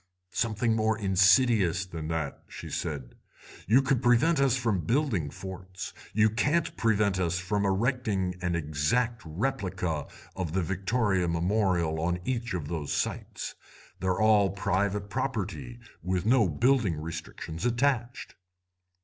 [0.31, 3.13] "'Something more insidious than that,' she said;
[3.67, 9.21] 'you could prevent us from building forts; you can't prevent us from erecting an exact
[9.23, 13.53] replica of the Victoria Memorial on each of those sites.
[13.99, 18.33] They're all private property, with no building restrictions attached.